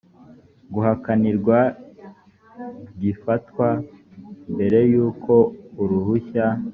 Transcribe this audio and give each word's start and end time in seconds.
guhakanirwa 0.73 1.57
gifatwa 3.01 3.67
mbere 4.53 4.79
yuko 4.91 5.33
uruhushya 5.81 6.45